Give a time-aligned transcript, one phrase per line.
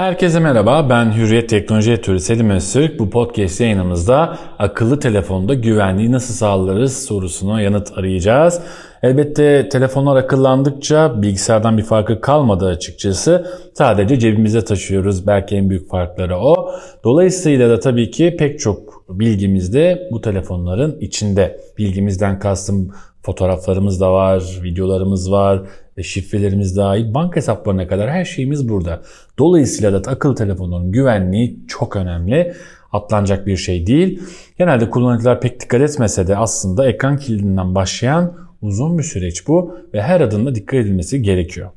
[0.00, 2.98] Herkese merhaba, ben Hürriyet Teknoloji Editörü Selim Öztürk.
[2.98, 8.60] Bu podcast yayınımızda akıllı telefonda güvenliği nasıl sağlarız sorusuna yanıt arayacağız.
[9.02, 13.46] Elbette telefonlar akıllandıkça bilgisayardan bir farkı kalmadı açıkçası.
[13.74, 15.26] Sadece cebimize taşıyoruz.
[15.26, 16.70] Belki en büyük farkları o.
[17.04, 21.60] Dolayısıyla da tabii ki pek çok bilgimiz de bu telefonların içinde.
[21.78, 25.62] Bilgimizden kastım fotoğraflarımız da var, videolarımız var,
[25.98, 29.00] ve şifrelerimiz dahil banka hesaplarına kadar her şeyimiz burada.
[29.38, 32.54] Dolayısıyla da akıllı telefonların güvenliği çok önemli.
[32.92, 34.22] Atlanacak bir şey değil.
[34.58, 40.02] Genelde kullanıcılar pek dikkat etmese de aslında ekran kilidinden başlayan uzun bir süreç bu ve
[40.02, 41.70] her adımda dikkat edilmesi gerekiyor.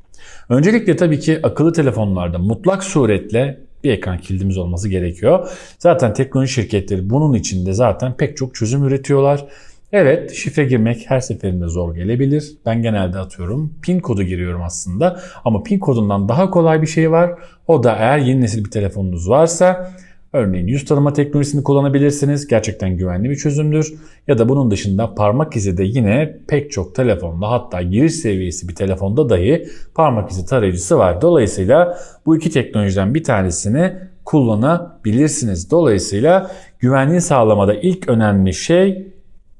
[0.48, 5.48] Öncelikle tabii ki akıllı telefonlarda mutlak suretle bir ekran kilidimiz olması gerekiyor.
[5.78, 9.46] Zaten teknoloji şirketleri bunun içinde zaten pek çok çözüm üretiyorlar.
[9.92, 12.52] Evet şifre girmek her seferinde zor gelebilir.
[12.66, 15.20] Ben genelde atıyorum pin kodu giriyorum aslında.
[15.44, 17.32] Ama pin kodundan daha kolay bir şey var.
[17.66, 19.90] O da eğer yeni nesil bir telefonunuz varsa
[20.34, 22.46] Örneğin yüz tanıma teknolojisini kullanabilirsiniz.
[22.46, 23.94] Gerçekten güvenli bir çözümdür.
[24.28, 28.74] Ya da bunun dışında parmak izi de yine pek çok telefonda hatta giriş seviyesi bir
[28.74, 31.20] telefonda dahi parmak izi tarayıcısı var.
[31.20, 33.92] Dolayısıyla bu iki teknolojiden bir tanesini
[34.24, 35.70] kullanabilirsiniz.
[35.70, 39.12] Dolayısıyla güvenliği sağlamada ilk önemli şey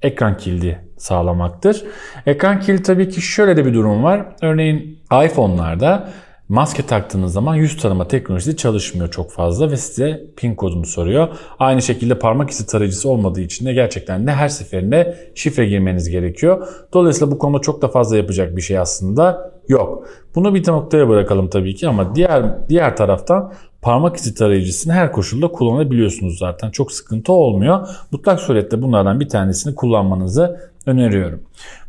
[0.03, 1.85] ekran kilidi sağlamaktır.
[2.27, 4.27] Ekran kilidi tabii ki şöyle de bir durum var.
[4.43, 6.09] Örneğin iPhone'larda
[6.49, 11.29] maske taktığınız zaman yüz tanıma teknolojisi çalışmıyor çok fazla ve size pin kodunu soruyor.
[11.59, 16.69] Aynı şekilde parmak izi tarayıcısı olmadığı için de gerçekten de her seferinde şifre girmeniz gerekiyor.
[16.93, 20.07] Dolayısıyla bu konuda çok da fazla yapacak bir şey aslında yok.
[20.35, 23.53] Bunu bir noktaya bırakalım tabii ki ama diğer diğer taraftan
[23.85, 26.71] parmak izi tarayıcısını her koşulda kullanabiliyorsunuz zaten.
[26.71, 27.89] Çok sıkıntı olmuyor.
[28.11, 31.43] Mutlak surette bunlardan bir tanesini kullanmanızı öneriyorum.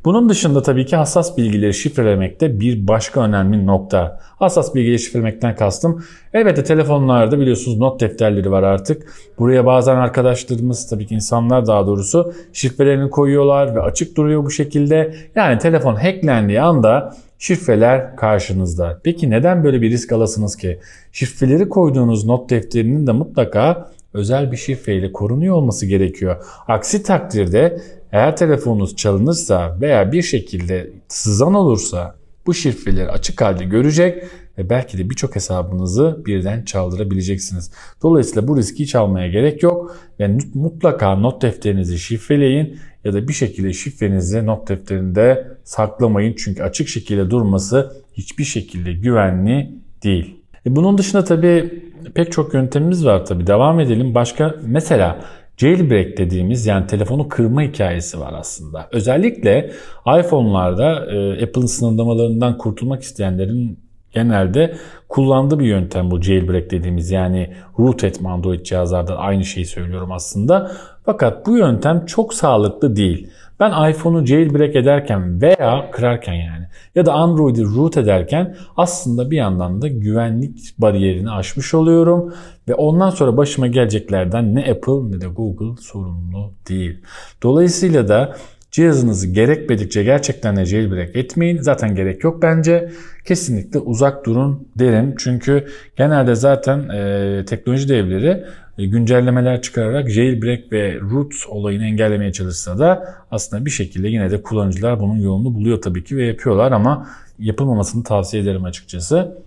[0.06, 4.20] Bunun dışında tabii ki hassas bilgileri şifrelemekte bir başka önemli nokta.
[4.40, 9.14] Hassas bilgileri şifrelemekten kastım elbette telefonlarda biliyorsunuz not defterleri var artık.
[9.40, 15.16] Buraya bazen arkadaşlarımız tabii ki insanlar daha doğrusu şifrelerini koyuyorlar ve açık duruyor bu şekilde.
[15.36, 19.00] Yani telefon hacklendiği anda şifreler karşınızda.
[19.04, 20.80] Peki neden böyle bir risk alasınız ki?
[21.12, 26.46] Şifreleri koyduğunuz not defterinin de mutlaka özel bir şifreyle korunuyor olması gerekiyor.
[26.68, 27.82] Aksi takdirde
[28.12, 32.16] eğer telefonunuz çalınırsa veya bir şekilde sızan olursa
[32.46, 34.23] bu şifreleri açık halde görecek
[34.58, 37.71] ve belki de birçok hesabınızı birden çaldırabileceksiniz.
[38.04, 39.98] Dolayısıyla bu riski hiç almaya gerek yok.
[40.20, 46.36] Yani mutlaka not defterinizi şifreleyin ya da bir şekilde şifrenizi not defterinde saklamayın.
[46.38, 49.71] Çünkü açık şekilde durması hiçbir şekilde güvenli
[50.04, 50.36] değil.
[50.66, 51.83] E bunun dışında tabii
[52.14, 53.48] pek çok yöntemimiz var tabii.
[53.48, 54.16] Devam edelim.
[54.16, 55.20] Başka mesela
[55.58, 58.89] Jailbreak dediğimiz yani telefonu kırma hikayesi var aslında.
[58.92, 59.72] Özellikle
[60.20, 63.85] iPhone'larda e, Apple'ın sınırlamalarından kurtulmak isteyenlerin
[64.15, 64.76] genelde
[65.09, 70.71] kullandığı bir yöntem bu jailbreak dediğimiz yani root etme Android cihazlarda aynı şeyi söylüyorum aslında.
[71.05, 73.30] Fakat bu yöntem çok sağlıklı değil.
[73.59, 76.65] Ben iPhone'u jailbreak ederken veya kırarken yani
[76.95, 82.33] ya da Android'i root ederken aslında bir yandan da güvenlik bariyerini aşmış oluyorum
[82.70, 87.02] ve ondan sonra başıma geleceklerden ne Apple ne de Google sorumlu değil.
[87.43, 88.36] Dolayısıyla da
[88.75, 91.61] Cihazınızı gerekmedikçe gerçekten de jailbreak etmeyin.
[91.61, 92.91] Zaten gerek yok bence.
[93.25, 95.15] Kesinlikle uzak durun derim.
[95.17, 98.43] Çünkü genelde zaten e, teknoloji devleri
[98.77, 104.41] e, güncellemeler çıkararak jailbreak ve root olayını engellemeye çalışsa da aslında bir şekilde yine de
[104.41, 107.07] kullanıcılar bunun yolunu buluyor tabii ki ve yapıyorlar ama
[107.39, 109.37] yapılmamasını tavsiye ederim açıkçası.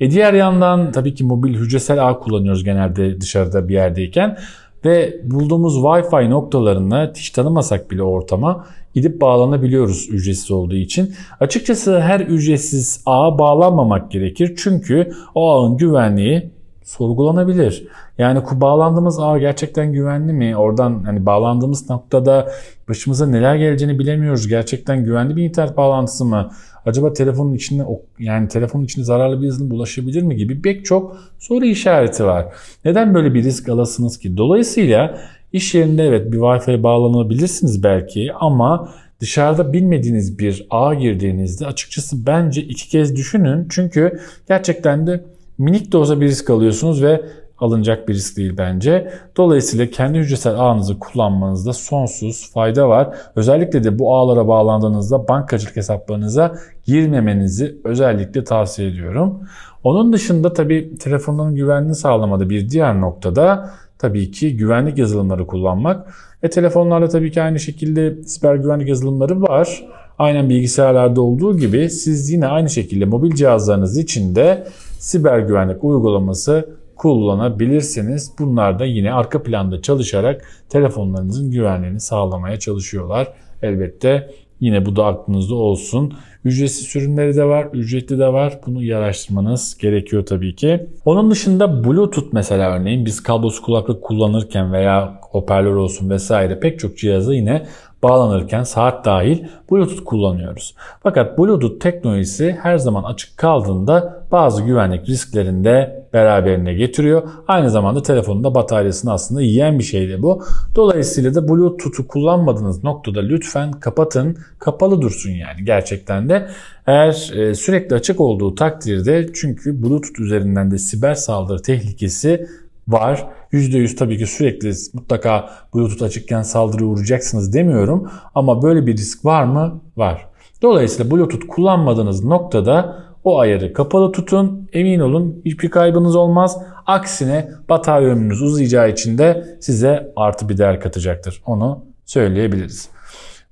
[0.00, 4.38] E diğer yandan tabii ki mobil hücresel ağ kullanıyoruz genelde dışarıda bir yerdeyken
[4.86, 11.14] ve bulduğumuz Wi-Fi noktalarına hiç tanımasak bile ortama gidip bağlanabiliyoruz ücretsiz olduğu için.
[11.40, 14.54] Açıkçası her ücretsiz ağa bağlanmamak gerekir.
[14.56, 16.50] Çünkü o ağın güvenliği
[16.84, 17.88] sorgulanabilir.
[18.18, 20.56] Yani bağlandığımız ağ gerçekten güvenli mi?
[20.56, 22.48] Oradan hani bağlandığımız noktada
[22.88, 24.48] başımıza neler geleceğini bilemiyoruz.
[24.48, 26.50] Gerçekten güvenli bir internet bağlantısı mı?
[26.86, 27.82] Acaba telefonun içinde
[28.18, 32.46] yani telefonun içinde zararlı bir yazılım bulaşabilir mi gibi pek çok soru işareti var.
[32.84, 34.36] Neden böyle bir risk alasınız ki?
[34.36, 35.18] Dolayısıyla
[35.52, 42.62] iş yerinde evet bir Wi-Fi bağlanabilirsiniz belki ama dışarıda bilmediğiniz bir ağ girdiğinizde açıkçası bence
[42.62, 43.66] iki kez düşünün.
[43.70, 45.24] Çünkü gerçekten de
[45.58, 47.22] minik de olsa bir risk alıyorsunuz ve
[47.58, 49.12] alınacak bir risk değil bence.
[49.36, 53.16] Dolayısıyla kendi hücresel ağınızı kullanmanızda sonsuz fayda var.
[53.36, 56.54] Özellikle de bu ağlara bağlandığınızda bankacılık hesaplarınıza
[56.84, 59.40] girmemenizi özellikle tavsiye ediyorum.
[59.84, 66.14] Onun dışında tabii telefonların güvenliğini sağlamada bir diğer noktada tabii ki güvenlik yazılımları kullanmak.
[66.42, 69.84] E telefonlarda tabii ki aynı şekilde siber güvenlik yazılımları var.
[70.18, 74.66] Aynen bilgisayarlarda olduğu gibi siz yine aynı şekilde mobil cihazlarınız içinde
[74.98, 78.32] siber güvenlik uygulaması kullanabilirsiniz.
[78.38, 83.32] Bunlar da yine arka planda çalışarak telefonlarınızın güvenliğini sağlamaya çalışıyorlar.
[83.62, 86.14] Elbette yine bu da aklınızda olsun.
[86.44, 88.58] Ücretsiz sürümleri de var, ücretli de var.
[88.66, 90.86] Bunu iyi araştırmanız gerekiyor tabii ki.
[91.04, 96.98] Onun dışında Bluetooth mesela örneğin biz kablosuz kulaklık kullanırken veya hoparlör olsun vesaire pek çok
[96.98, 97.66] cihaza yine
[98.02, 100.74] bağlanırken saat dahil Bluetooth kullanıyoruz.
[101.02, 107.22] Fakat Bluetooth teknolojisi her zaman açık kaldığında bazı güvenlik risklerini de beraberine getiriyor.
[107.48, 110.44] Aynı zamanda telefonun da bataryasını aslında yiyen bir şey de bu.
[110.74, 114.36] Dolayısıyla da Bluetooth'u kullanmadığınız noktada lütfen kapatın.
[114.58, 116.48] Kapalı dursun yani gerçekten de.
[116.86, 122.46] Eğer e, sürekli açık olduğu takdirde çünkü Bluetooth üzerinden de siber saldırı tehlikesi
[122.88, 123.26] var.
[123.56, 128.10] %100 tabii ki sürekli mutlaka Bluetooth açıkken saldırı uğrayacaksınız demiyorum.
[128.34, 129.80] Ama böyle bir risk var mı?
[129.96, 130.26] Var.
[130.62, 134.68] Dolayısıyla Bluetooth kullanmadığınız noktada o ayarı kapalı tutun.
[134.72, 136.58] Emin olun hiçbir kaybınız olmaz.
[136.86, 141.42] Aksine batarya ömrünüz uzayacağı için de size artı bir değer katacaktır.
[141.46, 142.88] Onu söyleyebiliriz.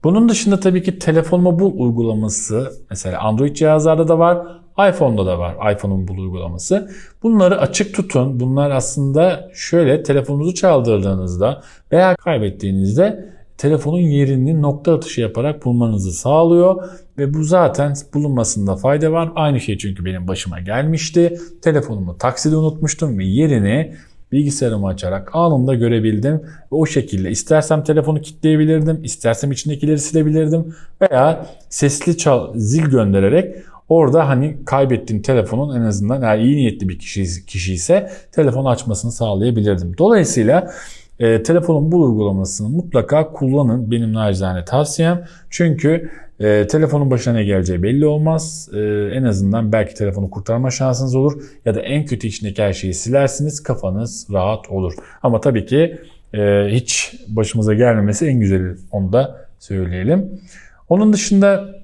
[0.04, 4.46] Bunun dışında tabii ki telefonumu bul uygulaması mesela Android cihazlarda da var
[4.78, 6.90] iPhone'da da var iPhone'un bul uygulaması.
[7.22, 8.40] Bunları açık tutun.
[8.40, 11.62] Bunlar aslında şöyle telefonunuzu çaldırdığınızda
[11.92, 16.88] veya kaybettiğinizde telefonun yerini nokta atışı yaparak bulmanızı sağlıyor
[17.18, 19.32] ve bu zaten bulunmasında fayda var.
[19.34, 21.38] Aynı şey çünkü benim başıma gelmişti.
[21.62, 23.94] Telefonumu takside unutmuştum ve yerini
[24.32, 26.34] bilgisayarımı açarak anında görebildim.
[26.34, 33.56] Ve o şekilde istersem telefonu kilitleyebilirdim, istersem içindekileri silebilirdim veya sesli çal, zil göndererek
[33.88, 39.12] Orada hani kaybettiğin telefonun en azından eğer iyi niyetli bir kişi, kişi ise telefonu açmasını
[39.12, 39.92] sağlayabilirdim.
[39.98, 40.70] Dolayısıyla
[41.18, 43.90] e, telefonun bu uygulamasını mutlaka kullanın.
[43.90, 45.24] Benim nacizane tavsiyem.
[45.50, 46.10] Çünkü
[46.40, 48.68] e, telefonun başına ne geleceği belli olmaz.
[48.74, 48.78] E,
[49.12, 51.42] en azından belki telefonu kurtarma şansınız olur.
[51.64, 53.62] Ya da en kötü içindeki her şeyi silersiniz.
[53.62, 54.92] Kafanız rahat olur.
[55.22, 55.98] Ama tabii ki
[56.34, 58.76] e, hiç başımıza gelmemesi en güzeli.
[58.92, 60.40] Onu da söyleyelim.
[60.88, 61.74] Onun dışında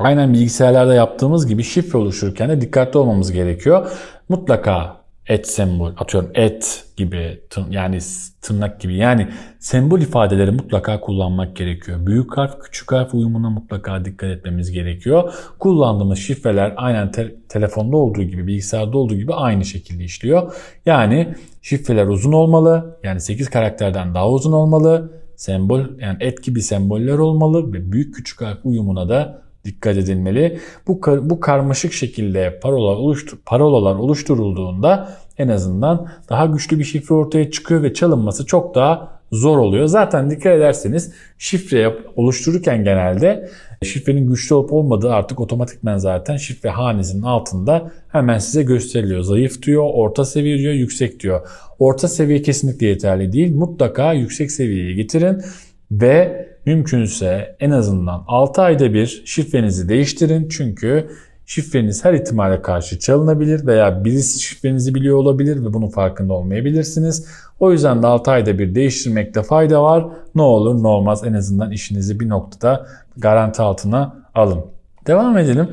[0.00, 3.90] Aynen bilgisayarlarda yaptığımız gibi şifre oluştururken de dikkatli olmamız gerekiyor.
[4.28, 7.98] Mutlaka et sembol atıyorum et gibi yani
[8.42, 12.06] tırnak gibi yani sembol ifadeleri mutlaka kullanmak gerekiyor.
[12.06, 15.34] Büyük harf küçük harf uyumuna mutlaka dikkat etmemiz gerekiyor.
[15.58, 20.54] Kullandığımız şifreler aynen te- telefonda olduğu gibi bilgisayarda olduğu gibi aynı şekilde işliyor.
[20.86, 25.12] Yani şifreler uzun olmalı yani 8 karakterden daha uzun olmalı.
[25.36, 30.58] Sembol yani et gibi semboller olmalı ve büyük küçük harf uyumuna da dikkat edilmeli.
[30.86, 35.08] Bu, bu karmaşık şekilde parola oluştur, parolalar oluşturulduğunda
[35.38, 39.86] en azından daha güçlü bir şifre ortaya çıkıyor ve çalınması çok daha zor oluyor.
[39.86, 43.48] Zaten dikkat ederseniz şifre oluştururken genelde
[43.82, 49.22] şifrenin güçlü olup olmadığı artık otomatikmen zaten şifre hanesinin altında hemen size gösteriliyor.
[49.22, 51.48] Zayıf diyor, orta seviye diyor, yüksek diyor.
[51.78, 53.54] Orta seviye kesinlikle yeterli değil.
[53.54, 55.42] Mutlaka yüksek seviyeye getirin
[55.90, 60.48] ve mümkünse en azından 6 ayda bir şifrenizi değiştirin.
[60.48, 61.10] Çünkü
[61.46, 67.26] şifreniz her ihtimale karşı çalınabilir veya birisi şifrenizi biliyor olabilir ve bunun farkında olmayabilirsiniz.
[67.60, 70.06] O yüzden de 6 ayda bir değiştirmekte fayda var.
[70.34, 72.86] Ne olur ne olmaz en azından işinizi bir noktada
[73.16, 74.64] garanti altına alın.
[75.06, 75.68] Devam edelim.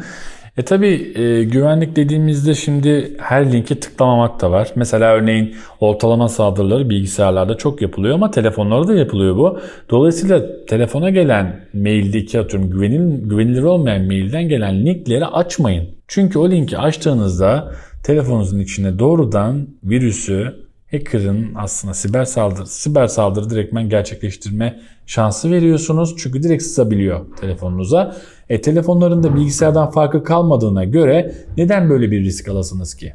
[0.57, 4.71] E tabi e, güvenlik dediğimizde şimdi her linki tıklamamak da var.
[4.75, 9.59] Mesela örneğin ortalama saldırıları bilgisayarlarda çok yapılıyor ama telefonlarda da yapılıyor bu.
[9.89, 15.89] Dolayısıyla telefona gelen maildeki atıyorum güvenilir, güvenilir olmayan mailden gelen linkleri açmayın.
[16.07, 17.71] Çünkü o linki açtığınızda
[18.03, 26.15] telefonunuzun içine doğrudan virüsü hacker'ın aslında siber saldırı, siber saldırı direktmen gerçekleştirme şansı veriyorsunuz.
[26.17, 28.15] Çünkü direkt sızabiliyor telefonunuza.
[28.49, 33.13] E, telefonların da bilgisayardan farkı kalmadığına göre neden böyle bir risk alasınız ki?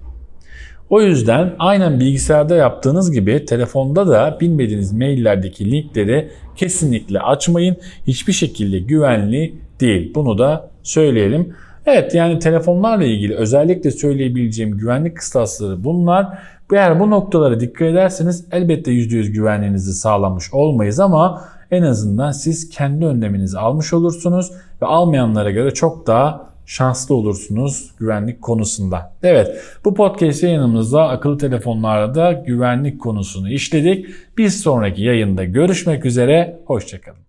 [0.90, 7.76] O yüzden aynen bilgisayarda yaptığınız gibi telefonda da bilmediğiniz maillerdeki linkleri kesinlikle açmayın.
[8.06, 10.14] Hiçbir şekilde güvenli değil.
[10.14, 11.54] Bunu da söyleyelim.
[11.86, 16.38] Evet yani telefonlarla ilgili özellikle söyleyebileceğim güvenlik kıstasları bunlar.
[16.72, 23.06] Eğer bu noktalara dikkat ederseniz elbette %100 güvenliğinizi sağlamış olmayız ama en azından siz kendi
[23.06, 24.52] önleminizi almış olursunuz
[24.82, 29.12] ve almayanlara göre çok daha şanslı olursunuz güvenlik konusunda.
[29.22, 34.06] Evet bu podcast yayınımızda akıllı telefonlarda güvenlik konusunu işledik.
[34.38, 36.60] Bir sonraki yayında görüşmek üzere.
[36.66, 37.21] Hoşçakalın.